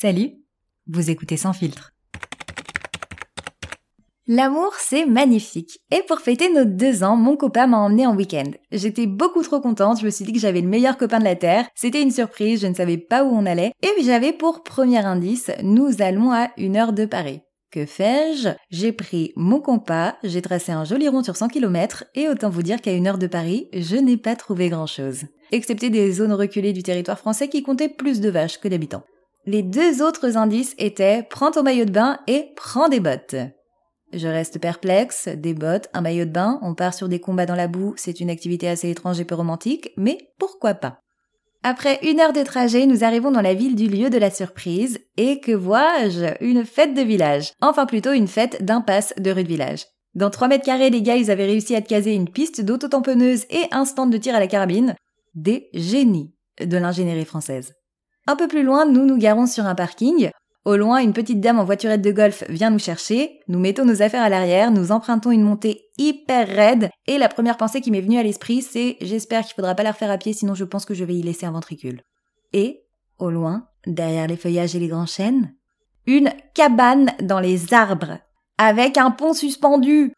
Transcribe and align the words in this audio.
Salut, 0.00 0.30
vous 0.86 1.10
écoutez 1.10 1.36
Sans 1.36 1.52
Filtre. 1.52 1.92
L'amour, 4.26 4.72
c'est 4.78 5.04
magnifique. 5.04 5.78
Et 5.90 6.02
pour 6.08 6.20
fêter 6.20 6.50
nos 6.50 6.64
deux 6.64 7.04
ans, 7.04 7.16
mon 7.16 7.36
copain 7.36 7.66
m'a 7.66 7.76
emmené 7.76 8.06
en 8.06 8.16
week-end. 8.16 8.50
J'étais 8.72 9.06
beaucoup 9.06 9.42
trop 9.42 9.60
contente, 9.60 10.00
je 10.00 10.06
me 10.06 10.10
suis 10.10 10.24
dit 10.24 10.32
que 10.32 10.38
j'avais 10.38 10.62
le 10.62 10.68
meilleur 10.68 10.96
copain 10.96 11.18
de 11.18 11.24
la 11.24 11.36
Terre. 11.36 11.66
C'était 11.74 12.00
une 12.00 12.12
surprise, 12.12 12.62
je 12.62 12.66
ne 12.66 12.72
savais 12.72 12.96
pas 12.96 13.24
où 13.24 13.28
on 13.28 13.44
allait. 13.44 13.72
Et 13.82 14.02
j'avais 14.02 14.32
pour 14.32 14.62
premier 14.62 15.04
indice, 15.04 15.50
nous 15.62 16.00
allons 16.00 16.32
à 16.32 16.48
une 16.56 16.78
heure 16.78 16.94
de 16.94 17.04
Paris. 17.04 17.42
Que 17.70 17.84
fais-je? 17.84 18.48
J'ai 18.70 18.92
pris 18.92 19.34
mon 19.36 19.60
compas, 19.60 20.16
j'ai 20.24 20.40
tracé 20.40 20.72
un 20.72 20.86
joli 20.86 21.10
rond 21.10 21.22
sur 21.22 21.36
100 21.36 21.48
km, 21.48 22.04
et 22.14 22.30
autant 22.30 22.48
vous 22.48 22.62
dire 22.62 22.80
qu'à 22.80 22.94
une 22.94 23.06
heure 23.06 23.18
de 23.18 23.26
Paris, 23.26 23.68
je 23.74 23.96
n'ai 23.96 24.16
pas 24.16 24.34
trouvé 24.34 24.70
grand-chose. 24.70 25.24
Excepté 25.52 25.90
des 25.90 26.10
zones 26.10 26.32
reculées 26.32 26.72
du 26.72 26.82
territoire 26.82 27.18
français 27.18 27.48
qui 27.48 27.62
comptaient 27.62 27.90
plus 27.90 28.22
de 28.22 28.30
vaches 28.30 28.60
que 28.60 28.68
d'habitants. 28.68 29.04
Les 29.46 29.62
deux 29.62 30.02
autres 30.02 30.36
indices 30.36 30.74
étaient 30.78 31.26
prends 31.28 31.50
ton 31.50 31.62
maillot 31.62 31.86
de 31.86 31.90
bain 31.90 32.18
et 32.26 32.52
prends 32.56 32.88
des 32.88 33.00
bottes. 33.00 33.36
Je 34.12 34.28
reste 34.28 34.58
perplexe, 34.58 35.28
des 35.28 35.54
bottes, 35.54 35.88
un 35.92 36.00
maillot 36.00 36.24
de 36.24 36.30
bain, 36.30 36.58
on 36.62 36.74
part 36.74 36.94
sur 36.94 37.08
des 37.08 37.20
combats 37.20 37.46
dans 37.46 37.54
la 37.54 37.68
boue, 37.68 37.94
c'est 37.96 38.20
une 38.20 38.28
activité 38.28 38.68
assez 38.68 38.90
étrange 38.90 39.20
et 39.20 39.24
peu 39.24 39.34
romantique, 39.36 39.92
mais 39.96 40.18
pourquoi 40.38 40.74
pas? 40.74 40.98
Après 41.62 41.98
une 42.02 42.20
heure 42.20 42.32
de 42.32 42.42
trajet, 42.42 42.86
nous 42.86 43.04
arrivons 43.04 43.30
dans 43.30 43.40
la 43.40 43.54
ville 43.54 43.76
du 43.76 43.86
lieu 43.86 44.10
de 44.10 44.18
la 44.18 44.30
surprise, 44.30 44.98
et 45.16 45.40
que 45.40 45.52
vois-je? 45.52 46.34
Une 46.40 46.64
fête 46.64 46.94
de 46.94 47.02
village. 47.02 47.52
Enfin 47.60 47.86
plutôt 47.86 48.12
une 48.12 48.28
fête 48.28 48.64
d'impasse 48.64 49.14
de 49.16 49.30
rue 49.30 49.44
de 49.44 49.48
village. 49.48 49.86
Dans 50.14 50.30
3 50.30 50.48
mètres 50.48 50.64
carrés, 50.64 50.90
les 50.90 51.02
gars, 51.02 51.16
ils 51.16 51.30
avaient 51.30 51.46
réussi 51.46 51.76
à 51.76 51.82
te 51.82 51.88
caser 51.88 52.12
une 52.14 52.28
piste 52.28 52.62
d'autotamponneuse 52.62 53.44
et 53.50 53.66
un 53.70 53.84
stand 53.84 54.10
de 54.10 54.18
tir 54.18 54.34
à 54.34 54.40
la 54.40 54.48
carabine. 54.48 54.96
Des 55.34 55.68
génies 55.72 56.34
de 56.60 56.76
l'ingénierie 56.76 57.24
française. 57.24 57.74
Un 58.26 58.36
peu 58.36 58.48
plus 58.48 58.62
loin, 58.62 58.86
nous 58.86 59.06
nous 59.06 59.18
garons 59.18 59.46
sur 59.46 59.66
un 59.66 59.74
parking. 59.74 60.30
Au 60.64 60.76
loin, 60.76 60.98
une 60.98 61.14
petite 61.14 61.40
dame 61.40 61.58
en 61.58 61.64
voiturette 61.64 62.02
de 62.02 62.12
golf 62.12 62.44
vient 62.50 62.70
nous 62.70 62.78
chercher, 62.78 63.40
nous 63.48 63.58
mettons 63.58 63.86
nos 63.86 64.02
affaires 64.02 64.22
à 64.22 64.28
l'arrière, 64.28 64.70
nous 64.70 64.92
empruntons 64.92 65.30
une 65.30 65.42
montée 65.42 65.86
hyper 65.96 66.46
raide, 66.46 66.90
et 67.06 67.16
la 67.16 67.28
première 67.28 67.56
pensée 67.56 67.80
qui 67.80 67.90
m'est 67.90 68.02
venue 68.02 68.18
à 68.18 68.22
l'esprit, 68.22 68.60
c'est 68.60 68.98
j'espère 69.00 69.44
qu'il 69.44 69.54
faudra 69.54 69.74
pas 69.74 69.82
la 69.82 69.92
refaire 69.92 70.10
à 70.10 70.18
pied, 70.18 70.34
sinon 70.34 70.54
je 70.54 70.64
pense 70.64 70.84
que 70.84 70.92
je 70.92 71.04
vais 71.04 71.14
y 71.14 71.22
laisser 71.22 71.46
un 71.46 71.52
ventricule. 71.52 72.02
Et, 72.52 72.84
au 73.18 73.30
loin, 73.30 73.68
derrière 73.86 74.26
les 74.26 74.36
feuillages 74.36 74.76
et 74.76 74.80
les 74.80 74.88
grands 74.88 75.06
chênes, 75.06 75.54
une 76.06 76.30
cabane 76.54 77.12
dans 77.22 77.40
les 77.40 77.72
arbres, 77.72 78.18
avec 78.58 78.98
un 78.98 79.10
pont 79.10 79.32
suspendu. 79.32 80.12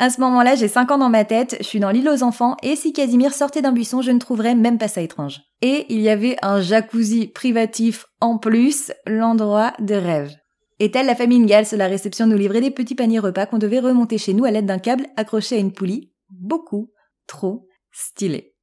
À 0.00 0.10
ce 0.10 0.20
moment-là, 0.20 0.54
j'ai 0.54 0.68
5 0.68 0.92
ans 0.92 0.98
dans 0.98 1.08
ma 1.08 1.24
tête, 1.24 1.56
je 1.58 1.64
suis 1.64 1.80
dans 1.80 1.90
l'île 1.90 2.08
aux 2.08 2.22
enfants, 2.22 2.56
et 2.62 2.76
si 2.76 2.92
Casimir 2.92 3.34
sortait 3.34 3.62
d'un 3.62 3.72
buisson, 3.72 4.00
je 4.00 4.12
ne 4.12 4.20
trouverais 4.20 4.54
même 4.54 4.78
pas 4.78 4.86
ça 4.86 5.00
étrange. 5.00 5.40
Et 5.60 5.86
il 5.88 6.00
y 6.00 6.08
avait 6.08 6.36
un 6.40 6.60
jacuzzi 6.60 7.26
privatif 7.26 8.06
en 8.20 8.38
plus, 8.38 8.92
l'endroit 9.08 9.72
de 9.80 9.96
rêve. 9.96 10.32
Et 10.78 10.92
telle 10.92 11.06
la 11.06 11.16
famille 11.16 11.42
Ingalls, 11.42 11.66
la 11.72 11.88
réception 11.88 12.28
nous 12.28 12.36
livrait 12.36 12.60
des 12.60 12.70
petits 12.70 12.94
paniers 12.94 13.18
repas 13.18 13.46
qu'on 13.46 13.58
devait 13.58 13.80
remonter 13.80 14.18
chez 14.18 14.34
nous 14.34 14.44
à 14.44 14.52
l'aide 14.52 14.66
d'un 14.66 14.78
câble 14.78 15.06
accroché 15.16 15.56
à 15.56 15.58
une 15.58 15.72
poulie? 15.72 16.12
Beaucoup, 16.30 16.92
trop 17.26 17.66
stylé. 17.90 18.54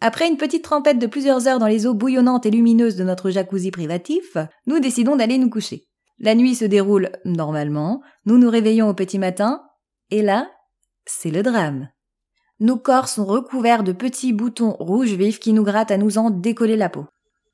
Après 0.00 0.28
une 0.28 0.36
petite 0.36 0.62
trempette 0.62 1.00
de 1.00 1.08
plusieurs 1.08 1.48
heures 1.48 1.58
dans 1.58 1.66
les 1.66 1.88
eaux 1.88 1.94
bouillonnantes 1.94 2.46
et 2.46 2.52
lumineuses 2.52 2.94
de 2.94 3.02
notre 3.02 3.30
jacuzzi 3.30 3.72
privatif, 3.72 4.36
nous 4.66 4.78
décidons 4.78 5.16
d'aller 5.16 5.38
nous 5.38 5.50
coucher. 5.50 5.88
La 6.20 6.36
nuit 6.36 6.54
se 6.54 6.64
déroule 6.64 7.10
normalement, 7.24 8.00
nous 8.26 8.38
nous 8.38 8.50
réveillons 8.50 8.88
au 8.88 8.94
petit 8.94 9.18
matin, 9.18 9.62
et 10.12 10.20
là, 10.20 10.50
c'est 11.06 11.30
le 11.30 11.42
drame. 11.42 11.88
Nos 12.60 12.76
corps 12.76 13.08
sont 13.08 13.24
recouverts 13.24 13.82
de 13.82 13.92
petits 13.92 14.34
boutons 14.34 14.76
rouges 14.78 15.14
vifs 15.14 15.40
qui 15.40 15.54
nous 15.54 15.64
grattent 15.64 15.90
à 15.90 15.96
nous 15.96 16.18
en 16.18 16.28
décoller 16.28 16.76
la 16.76 16.90
peau. 16.90 17.06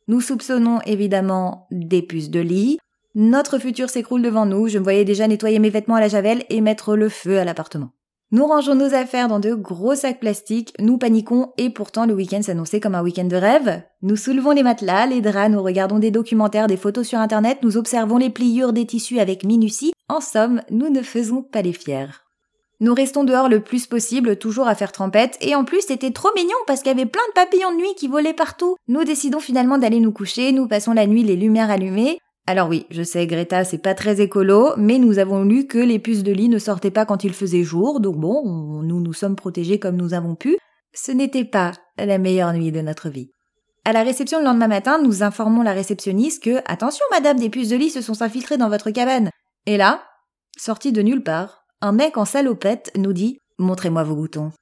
Nous 0.08 0.20
soupçonnons 0.20 0.80
évidemment 0.84 1.68
des 1.70 2.02
puces 2.02 2.30
de 2.30 2.40
lit. 2.40 2.78
Notre 3.14 3.60
futur 3.60 3.88
s'écroule 3.88 4.22
devant 4.22 4.44
nous, 4.44 4.66
je 4.66 4.78
me 4.78 4.82
voyais 4.82 5.04
déjà 5.04 5.28
nettoyer 5.28 5.60
mes 5.60 5.70
vêtements 5.70 5.94
à 5.94 6.00
la 6.00 6.08
javel 6.08 6.44
et 6.50 6.60
mettre 6.60 6.96
le 6.96 7.08
feu 7.08 7.38
à 7.38 7.44
l'appartement. 7.44 7.92
Nous 8.32 8.44
rangeons 8.44 8.74
nos 8.74 8.92
affaires 8.92 9.28
dans 9.28 9.38
de 9.38 9.54
gros 9.54 9.94
sacs 9.94 10.18
plastiques, 10.18 10.74
nous 10.80 10.98
paniquons 10.98 11.52
et 11.58 11.70
pourtant 11.70 12.06
le 12.06 12.14
week-end 12.14 12.42
s'annonçait 12.42 12.80
comme 12.80 12.96
un 12.96 13.02
week-end 13.02 13.24
de 13.24 13.36
rêve. 13.36 13.82
Nous 14.02 14.16
soulevons 14.16 14.50
les 14.50 14.64
matelas, 14.64 15.06
les 15.06 15.20
draps, 15.20 15.52
nous 15.52 15.62
regardons 15.62 16.00
des 16.00 16.10
documentaires, 16.10 16.66
des 16.66 16.76
photos 16.76 17.06
sur 17.06 17.20
internet, 17.20 17.58
nous 17.62 17.76
observons 17.76 18.18
les 18.18 18.30
pliures 18.30 18.72
des 18.72 18.84
tissus 18.84 19.20
avec 19.20 19.44
minutie. 19.44 19.92
En 20.08 20.20
somme, 20.20 20.60
nous 20.70 20.90
ne 20.90 21.02
faisons 21.02 21.42
pas 21.42 21.62
les 21.62 21.72
fiers. 21.72 22.08
Nous 22.80 22.94
restons 22.94 23.24
dehors 23.24 23.48
le 23.48 23.60
plus 23.60 23.88
possible, 23.88 24.36
toujours 24.36 24.68
à 24.68 24.76
faire 24.76 24.92
trempette, 24.92 25.36
et 25.40 25.56
en 25.56 25.64
plus 25.64 25.80
c'était 25.80 26.12
trop 26.12 26.28
mignon 26.36 26.56
parce 26.66 26.80
qu'il 26.80 26.92
y 26.92 26.94
avait 26.94 27.06
plein 27.06 27.26
de 27.28 27.34
papillons 27.34 27.72
de 27.72 27.76
nuit 27.76 27.94
qui 27.96 28.06
volaient 28.06 28.34
partout. 28.34 28.76
Nous 28.86 29.02
décidons 29.02 29.40
finalement 29.40 29.78
d'aller 29.78 29.98
nous 29.98 30.12
coucher, 30.12 30.52
nous 30.52 30.68
passons 30.68 30.92
la 30.92 31.08
nuit 31.08 31.24
les 31.24 31.34
lumières 31.34 31.70
allumées. 31.70 32.18
Alors 32.46 32.68
oui, 32.68 32.86
je 32.90 33.02
sais 33.02 33.26
Greta, 33.26 33.64
c'est 33.64 33.82
pas 33.82 33.94
très 33.94 34.20
écolo, 34.20 34.74
mais 34.76 34.98
nous 34.98 35.18
avons 35.18 35.42
lu 35.42 35.66
que 35.66 35.78
les 35.78 35.98
puces 35.98 36.22
de 36.22 36.30
lit 36.30 36.48
ne 36.48 36.60
sortaient 36.60 36.92
pas 36.92 37.04
quand 37.04 37.24
il 37.24 37.34
faisait 37.34 37.64
jour, 37.64 37.98
donc 37.98 38.16
bon, 38.16 38.42
nous 38.82 39.00
nous 39.00 39.12
sommes 39.12 39.36
protégés 39.36 39.80
comme 39.80 39.96
nous 39.96 40.14
avons 40.14 40.36
pu. 40.36 40.56
Ce 40.94 41.10
n'était 41.10 41.44
pas 41.44 41.72
la 41.98 42.18
meilleure 42.18 42.52
nuit 42.52 42.70
de 42.70 42.80
notre 42.80 43.08
vie. 43.08 43.32
À 43.84 43.92
la 43.92 44.04
réception 44.04 44.38
le 44.38 44.44
lendemain 44.44 44.68
matin, 44.68 45.00
nous 45.02 45.24
informons 45.24 45.62
la 45.62 45.72
réceptionniste 45.72 46.44
que 46.44 46.62
attention 46.66 47.04
madame, 47.10 47.40
des 47.40 47.50
puces 47.50 47.70
de 47.70 47.76
lit 47.76 47.90
se 47.90 48.02
sont 48.02 48.22
infiltrées 48.22 48.56
dans 48.56 48.68
votre 48.68 48.90
cabane. 48.92 49.30
Et 49.66 49.76
là, 49.76 50.04
sorti 50.56 50.92
de 50.92 51.02
nulle 51.02 51.24
part, 51.24 51.57
un 51.80 51.92
mec 51.92 52.16
en 52.16 52.24
salopette 52.24 52.90
nous 52.96 53.12
dit 53.12 53.38
Montrez-moi 53.58 54.04
vos 54.04 54.14
boutons. 54.14 54.52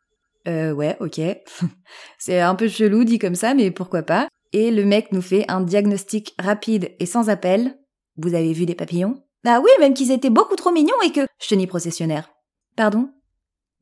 Euh, 0.48 0.72
ouais, 0.72 0.96
ok. 1.00 1.20
c'est 2.18 2.40
un 2.40 2.54
peu 2.54 2.68
chelou 2.68 3.04
dit 3.04 3.18
comme 3.18 3.34
ça, 3.34 3.54
mais 3.54 3.70
pourquoi 3.70 4.02
pas. 4.02 4.28
Et 4.52 4.70
le 4.70 4.84
mec 4.84 5.12
nous 5.12 5.22
fait 5.22 5.44
un 5.48 5.60
diagnostic 5.60 6.34
rapide 6.38 6.94
et 6.98 7.06
sans 7.06 7.28
appel. 7.28 7.78
Vous 8.16 8.34
avez 8.34 8.52
vu 8.52 8.64
des 8.64 8.74
papillons? 8.74 9.22
Bah 9.44 9.60
oui, 9.60 9.70
même 9.80 9.94
qu'ils 9.94 10.12
étaient 10.12 10.30
beaucoup 10.30 10.56
trop 10.56 10.72
mignons 10.72 11.00
et 11.04 11.12
que... 11.12 11.26
Chenille 11.38 11.66
processionnaire. 11.66 12.30
Pardon? 12.76 13.10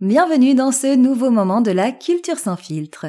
Bienvenue 0.00 0.54
dans 0.54 0.72
ce 0.72 0.94
nouveau 0.94 1.30
moment 1.30 1.60
de 1.60 1.70
la 1.70 1.92
culture 1.92 2.38
sans 2.38 2.56
filtre. 2.56 3.06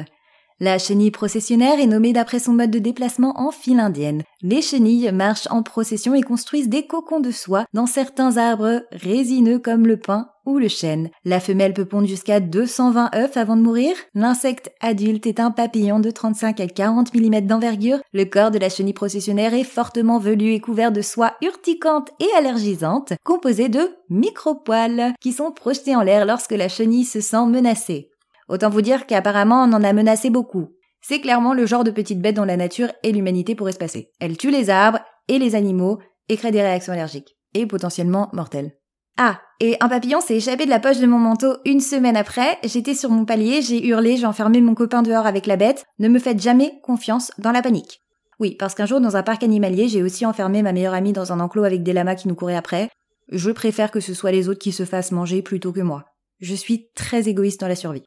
La 0.58 0.78
chenille 0.78 1.10
processionnaire 1.10 1.78
est 1.78 1.86
nommée 1.86 2.14
d'après 2.14 2.38
son 2.38 2.54
mode 2.54 2.70
de 2.70 2.78
déplacement 2.78 3.38
en 3.38 3.50
file 3.50 3.78
indienne. 3.78 4.22
Les 4.40 4.62
chenilles 4.62 5.12
marchent 5.12 5.48
en 5.50 5.62
procession 5.62 6.14
et 6.14 6.22
construisent 6.22 6.70
des 6.70 6.86
cocons 6.86 7.20
de 7.20 7.30
soie 7.30 7.66
dans 7.74 7.84
certains 7.84 8.38
arbres 8.38 8.80
résineux 8.90 9.58
comme 9.58 9.86
le 9.86 9.98
pin 9.98 10.30
ou 10.46 10.56
le 10.58 10.68
chêne. 10.68 11.10
La 11.26 11.40
femelle 11.40 11.74
peut 11.74 11.84
pondre 11.84 12.08
jusqu'à 12.08 12.40
220 12.40 13.10
œufs 13.16 13.36
avant 13.36 13.56
de 13.56 13.60
mourir. 13.60 13.94
L'insecte 14.14 14.70
adulte 14.80 15.26
est 15.26 15.40
un 15.40 15.50
papillon 15.50 16.00
de 16.00 16.10
35 16.10 16.58
à 16.60 16.68
40 16.68 17.14
mm 17.14 17.40
d'envergure. 17.42 17.98
Le 18.14 18.24
corps 18.24 18.50
de 18.50 18.58
la 18.58 18.70
chenille 18.70 18.94
processionnaire 18.94 19.52
est 19.52 19.64
fortement 19.64 20.18
velu 20.18 20.54
et 20.54 20.60
couvert 20.60 20.90
de 20.90 21.02
soie 21.02 21.34
urticante 21.42 22.08
et 22.18 22.28
allergisante, 22.38 23.12
composée 23.24 23.68
de 23.68 23.90
micropoils 24.08 25.12
qui 25.20 25.32
sont 25.32 25.50
projetés 25.50 25.94
en 25.94 26.02
l'air 26.02 26.24
lorsque 26.24 26.52
la 26.52 26.68
chenille 26.68 27.04
se 27.04 27.20
sent 27.20 27.44
menacée. 27.44 28.10
Autant 28.48 28.70
vous 28.70 28.82
dire 28.82 29.06
qu'apparemment 29.06 29.64
on 29.64 29.72
en 29.72 29.82
a 29.82 29.92
menacé 29.92 30.30
beaucoup. 30.30 30.68
C'est 31.00 31.20
clairement 31.20 31.54
le 31.54 31.66
genre 31.66 31.84
de 31.84 31.90
petite 31.90 32.20
bête 32.20 32.36
dont 32.36 32.44
la 32.44 32.56
nature 32.56 32.92
et 33.02 33.12
l'humanité 33.12 33.54
pourraient 33.54 33.72
se 33.72 33.78
passer. 33.78 34.10
Elle 34.20 34.36
tue 34.36 34.50
les 34.50 34.70
arbres 34.70 35.00
et 35.28 35.38
les 35.38 35.54
animaux 35.54 35.98
et 36.28 36.36
crée 36.36 36.50
des 36.50 36.62
réactions 36.62 36.92
allergiques. 36.92 37.36
Et 37.54 37.66
potentiellement 37.66 38.28
mortelles. 38.32 38.72
Ah, 39.18 39.40
et 39.60 39.76
un 39.80 39.88
papillon 39.88 40.20
s'est 40.20 40.36
échappé 40.36 40.66
de 40.66 40.70
la 40.70 40.80
poche 40.80 40.98
de 40.98 41.06
mon 41.06 41.18
manteau 41.18 41.56
une 41.64 41.80
semaine 41.80 42.16
après, 42.16 42.58
j'étais 42.64 42.94
sur 42.94 43.08
mon 43.08 43.24
palier, 43.24 43.62
j'ai 43.62 43.86
hurlé, 43.86 44.18
j'ai 44.18 44.26
enfermé 44.26 44.60
mon 44.60 44.74
copain 44.74 45.02
dehors 45.02 45.26
avec 45.26 45.46
la 45.46 45.56
bête, 45.56 45.84
ne 45.98 46.08
me 46.08 46.18
faites 46.18 46.42
jamais 46.42 46.80
confiance 46.82 47.30
dans 47.38 47.52
la 47.52 47.62
panique. 47.62 48.02
Oui, 48.38 48.56
parce 48.58 48.74
qu'un 48.74 48.84
jour 48.84 49.00
dans 49.00 49.16
un 49.16 49.22
parc 49.22 49.42
animalier, 49.42 49.88
j'ai 49.88 50.02
aussi 50.02 50.26
enfermé 50.26 50.62
ma 50.62 50.72
meilleure 50.72 50.92
amie 50.92 51.14
dans 51.14 51.32
un 51.32 51.40
enclos 51.40 51.64
avec 51.64 51.82
des 51.82 51.94
lamas 51.94 52.16
qui 52.16 52.28
nous 52.28 52.34
couraient 52.34 52.56
après. 52.56 52.90
Je 53.28 53.50
préfère 53.50 53.90
que 53.90 54.00
ce 54.00 54.12
soit 54.12 54.32
les 54.32 54.50
autres 54.50 54.60
qui 54.60 54.72
se 54.72 54.84
fassent 54.84 55.12
manger 55.12 55.40
plutôt 55.40 55.72
que 55.72 55.80
moi. 55.80 56.04
Je 56.40 56.54
suis 56.54 56.90
très 56.94 57.28
égoïste 57.28 57.60
dans 57.60 57.68
la 57.68 57.76
survie. 57.76 58.04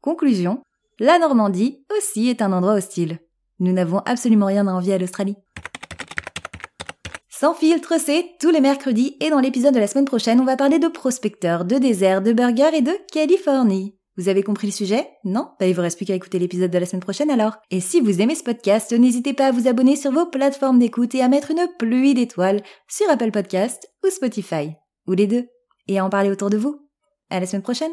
Conclusion, 0.00 0.62
la 0.98 1.18
Normandie 1.18 1.84
aussi 1.96 2.28
est 2.28 2.40
un 2.40 2.52
endroit 2.52 2.74
hostile. 2.74 3.18
Nous 3.58 3.72
n'avons 3.72 3.98
absolument 4.06 4.46
rien 4.46 4.66
à 4.66 4.72
envier 4.72 4.94
à 4.94 4.98
l'Australie. 4.98 5.36
Sans 7.28 7.52
filtre, 7.54 7.94
c'est 7.98 8.24
tous 8.40 8.50
les 8.50 8.60
mercredis 8.62 9.16
et 9.20 9.30
dans 9.30 9.40
l'épisode 9.40 9.74
de 9.74 9.80
la 9.80 9.86
semaine 9.86 10.06
prochaine, 10.06 10.40
on 10.40 10.44
va 10.44 10.56
parler 10.56 10.78
de 10.78 10.88
prospecteurs, 10.88 11.64
de 11.64 11.76
désert, 11.76 12.22
de 12.22 12.32
burgers 12.32 12.74
et 12.74 12.82
de 12.82 12.92
Californie. 13.12 13.96
Vous 14.16 14.28
avez 14.28 14.42
compris 14.42 14.66
le 14.66 14.72
sujet? 14.72 15.08
Non? 15.24 15.48
Bah 15.58 15.66
il 15.66 15.74
vous 15.74 15.82
reste 15.82 15.96
plus 15.96 16.06
qu'à 16.06 16.14
écouter 16.14 16.38
l'épisode 16.38 16.70
de 16.70 16.78
la 16.78 16.86
semaine 16.86 17.00
prochaine 17.00 17.30
alors. 17.30 17.56
Et 17.70 17.80
si 17.80 18.00
vous 18.00 18.20
aimez 18.20 18.34
ce 18.34 18.42
podcast, 18.42 18.92
n'hésitez 18.92 19.32
pas 19.34 19.46
à 19.46 19.52
vous 19.52 19.68
abonner 19.68 19.96
sur 19.96 20.12
vos 20.12 20.26
plateformes 20.26 20.78
d'écoute 20.78 21.14
et 21.14 21.22
à 21.22 21.28
mettre 21.28 21.50
une 21.50 21.68
pluie 21.78 22.14
d'étoiles 22.14 22.62
sur 22.88 23.08
Apple 23.08 23.30
Podcast 23.30 23.86
ou 24.04 24.10
Spotify. 24.10 24.72
Ou 25.06 25.12
les 25.12 25.26
deux. 25.26 25.46
Et 25.88 25.98
à 25.98 26.04
en 26.04 26.10
parler 26.10 26.30
autour 26.30 26.50
de 26.50 26.58
vous. 26.58 26.88
À 27.30 27.40
la 27.40 27.46
semaine 27.46 27.62
prochaine 27.62 27.92